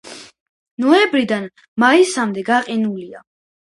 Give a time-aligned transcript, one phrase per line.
[0.85, 1.47] ნოემბრიდან
[1.87, 3.29] მაისამდე გაყინულია.